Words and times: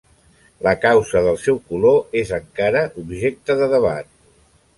La 0.67 0.71
causa 0.85 1.21
del 1.27 1.37
seu 1.41 1.59
color 1.73 1.99
és 2.23 2.33
encara 2.39 2.83
objecte 3.03 3.59
de 3.63 3.71
debat. 3.77 4.13